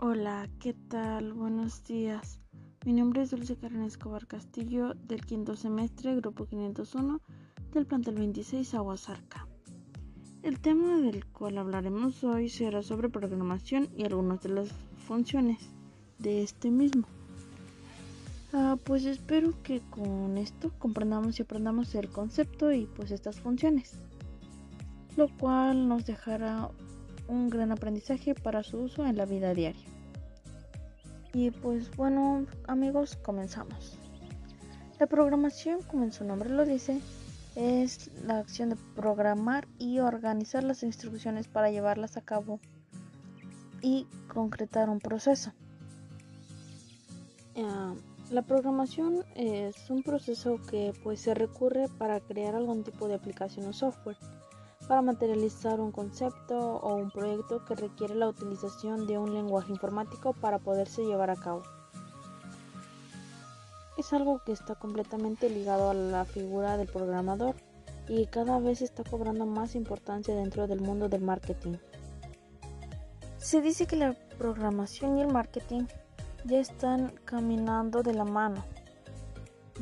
[0.00, 1.32] Hola, ¿qué tal?
[1.32, 2.38] Buenos días.
[2.86, 7.20] Mi nombre es Dulce Karen Escobar Castillo del quinto semestre, grupo 501
[7.72, 9.48] del plantel 26 Aguasarca.
[10.44, 14.68] El tema del cual hablaremos hoy será sobre programación y algunas de las
[15.08, 15.58] funciones
[16.20, 17.08] de este mismo.
[18.52, 23.94] Ah, pues espero que con esto comprendamos y aprendamos el concepto y pues estas funciones,
[25.16, 26.70] lo cual nos dejará
[27.28, 29.84] un gran aprendizaje para su uso en la vida diaria.
[31.32, 33.98] Y pues bueno amigos, comenzamos.
[34.98, 37.00] La programación, como su nombre lo dice,
[37.54, 42.60] es la acción de programar y organizar las instrucciones para llevarlas a cabo
[43.82, 45.52] y concretar un proceso.
[47.56, 47.94] Ah,
[48.30, 53.66] la programación es un proceso que pues se recurre para crear algún tipo de aplicación
[53.66, 54.16] o software
[54.88, 60.32] para materializar un concepto o un proyecto que requiere la utilización de un lenguaje informático
[60.32, 61.62] para poderse llevar a cabo.
[63.98, 67.54] Es algo que está completamente ligado a la figura del programador
[68.08, 71.74] y cada vez está cobrando más importancia dentro del mundo del marketing.
[73.36, 75.82] Se dice que la programación y el marketing
[76.44, 78.64] ya están caminando de la mano,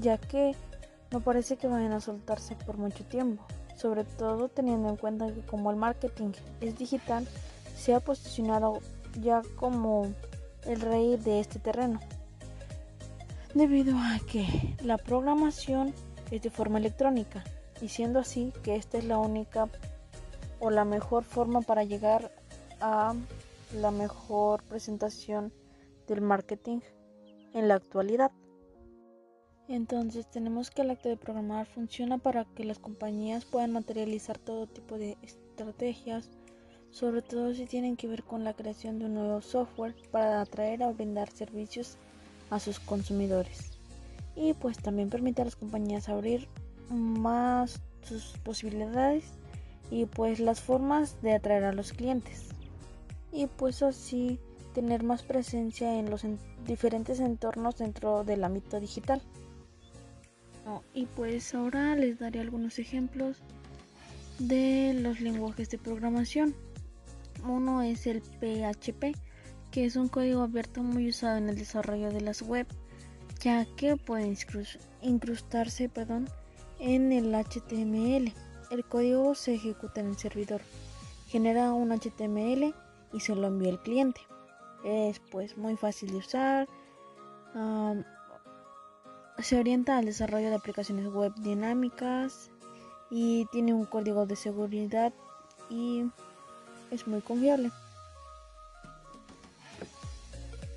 [0.00, 0.56] ya que
[1.12, 5.40] no parece que vayan a soltarse por mucho tiempo sobre todo teniendo en cuenta que
[5.42, 7.26] como el marketing es digital,
[7.76, 8.80] se ha posicionado
[9.20, 10.06] ya como
[10.64, 12.00] el rey de este terreno.
[13.54, 15.94] Debido a que la programación
[16.30, 17.44] es de forma electrónica
[17.80, 19.68] y siendo así que esta es la única
[20.60, 22.32] o la mejor forma para llegar
[22.80, 23.14] a
[23.74, 25.52] la mejor presentación
[26.06, 26.80] del marketing
[27.52, 28.30] en la actualidad.
[29.68, 34.68] Entonces tenemos que el acto de programar funciona para que las compañías puedan materializar todo
[34.68, 36.30] tipo de estrategias,
[36.92, 40.84] sobre todo si tienen que ver con la creación de un nuevo software para atraer
[40.84, 41.96] o brindar servicios
[42.50, 43.72] a sus consumidores.
[44.36, 46.46] Y pues también permite a las compañías abrir
[46.88, 49.24] más sus posibilidades
[49.90, 52.50] y pues las formas de atraer a los clientes.
[53.32, 54.38] Y pues así
[54.74, 56.22] tener más presencia en los
[56.66, 59.20] diferentes entornos dentro del ámbito digital
[60.94, 63.38] y pues ahora les daré algunos ejemplos
[64.38, 66.54] de los lenguajes de programación.
[67.44, 69.16] Uno es el PHP,
[69.70, 72.66] que es un código abierto muy usado en el desarrollo de las web,
[73.40, 74.34] ya que puede
[75.02, 76.28] incrustarse perdón,
[76.80, 78.32] en el HTML.
[78.70, 80.60] El código se ejecuta en el servidor,
[81.28, 82.74] genera un HTML
[83.12, 84.20] y se lo envía al cliente.
[84.84, 86.68] Es pues muy fácil de usar,
[89.38, 92.50] se orienta al desarrollo de aplicaciones web dinámicas
[93.10, 95.12] y tiene un código de seguridad
[95.68, 96.04] y
[96.90, 97.70] es muy confiable.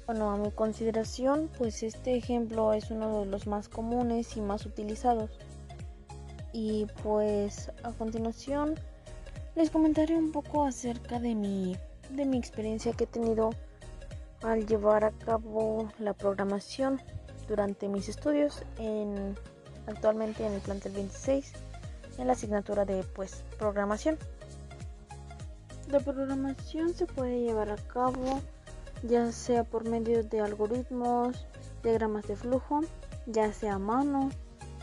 [0.06, 4.66] Bueno, a mi consideración, pues este ejemplo es uno de los más comunes y más
[4.66, 5.30] utilizados.
[6.52, 8.74] Y pues a continuación
[9.56, 11.78] les comentaré un poco acerca de mi,
[12.10, 13.52] de mi experiencia que he tenido
[14.42, 17.00] al llevar a cabo la programación
[17.50, 19.36] durante mis estudios en,
[19.88, 21.52] actualmente en el plantel 26
[22.20, 24.18] en la asignatura de pues programación.
[25.88, 28.40] La programación se puede llevar a cabo
[29.04, 31.48] ya sea por medio de algoritmos,
[31.84, 32.82] diagramas de flujo,
[33.26, 34.30] ya sea a mano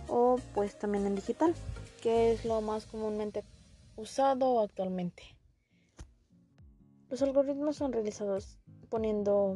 [0.08, 1.54] o pues también en digital,
[2.02, 3.44] que es lo más comúnmente
[3.96, 5.22] usado actualmente.
[7.08, 9.54] Los algoritmos son realizados poniendo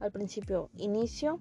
[0.00, 1.40] al principio inicio,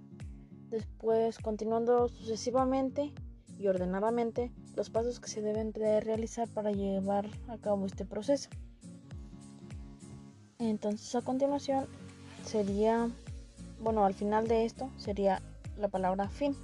[0.73, 3.13] después continuando sucesivamente
[3.57, 8.49] y ordenadamente los pasos que se deben de realizar para llevar a cabo este proceso.
[10.59, 11.85] Entonces a continuación
[12.45, 13.09] sería,
[13.81, 15.41] bueno, al final de esto sería
[15.77, 16.55] la palabra fin.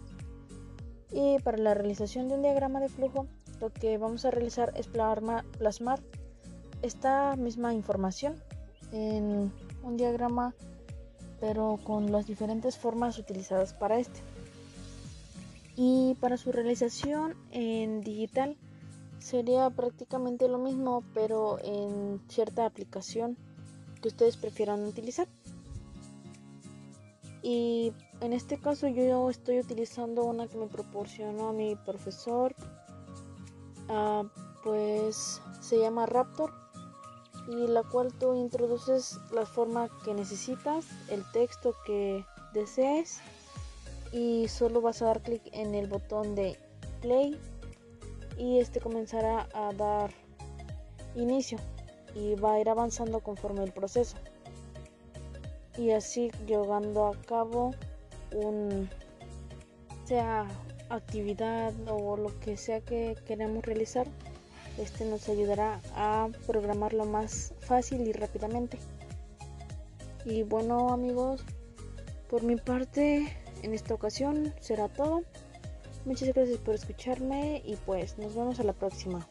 [1.12, 3.28] Y para la realización de un diagrama de flujo,
[3.59, 6.00] lo que vamos a realizar es plasmar
[6.81, 8.36] esta misma información
[8.92, 9.52] en
[9.84, 10.53] un diagrama
[11.39, 14.19] pero con las diferentes formas utilizadas para este.
[15.75, 18.57] Y para su realización en digital
[19.19, 23.38] sería prácticamente lo mismo, pero en cierta aplicación
[24.01, 25.27] que ustedes prefieran utilizar.
[27.42, 32.53] Y en este caso yo estoy utilizando una que me proporcionó mi profesor.
[33.88, 34.24] Ah,
[34.63, 36.51] pues se llama Raptor
[37.50, 42.24] y la cual tú introduces la forma que necesitas, el texto que
[42.54, 43.22] desees
[44.12, 46.57] y solo vas a dar clic en el botón de
[47.01, 47.40] play
[48.38, 50.12] y este comenzará a dar
[51.16, 51.57] inicio
[52.13, 54.18] y va a ir avanzando conforme el proceso.
[55.78, 57.74] y así llevando a cabo
[58.34, 58.90] un
[60.06, 60.45] sea
[60.90, 64.07] actividad o lo que sea que queramos realizar
[64.80, 68.78] este nos ayudará a programarlo más fácil y rápidamente.
[70.26, 71.44] Y bueno amigos
[72.30, 73.28] por mi parte
[73.62, 75.24] en esta ocasión será todo.
[76.06, 79.28] Muchas gracias por escucharme y pues nos vemos a la próxima